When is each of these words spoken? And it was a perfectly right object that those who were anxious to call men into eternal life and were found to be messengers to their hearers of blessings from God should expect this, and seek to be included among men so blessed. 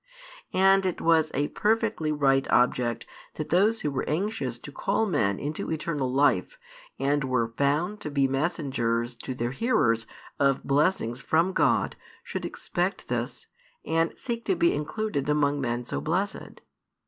And 0.55 0.83
it 0.83 0.99
was 0.99 1.29
a 1.35 1.49
perfectly 1.49 2.11
right 2.11 2.49
object 2.49 3.05
that 3.35 3.49
those 3.49 3.81
who 3.81 3.91
were 3.91 4.09
anxious 4.09 4.57
to 4.57 4.71
call 4.71 5.05
men 5.05 5.37
into 5.37 5.71
eternal 5.71 6.11
life 6.11 6.57
and 6.97 7.23
were 7.23 7.53
found 7.55 7.99
to 7.99 8.09
be 8.09 8.27
messengers 8.27 9.13
to 9.17 9.35
their 9.35 9.51
hearers 9.51 10.07
of 10.39 10.63
blessings 10.63 11.21
from 11.21 11.53
God 11.53 11.95
should 12.23 12.45
expect 12.45 13.09
this, 13.09 13.45
and 13.85 14.11
seek 14.17 14.43
to 14.45 14.55
be 14.55 14.73
included 14.73 15.29
among 15.29 15.61
men 15.61 15.85
so 15.85 16.01
blessed. 16.01 16.61